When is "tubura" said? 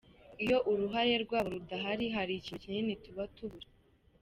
3.35-3.67